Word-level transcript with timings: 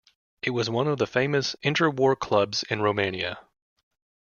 It 0.41 0.49
was 0.49 0.67
one 0.67 0.87
of 0.87 0.97
the 0.97 1.05
famous 1.05 1.55
inter-war 1.61 2.15
clubs 2.15 2.63
in 2.63 2.81
Romania. 2.81 3.37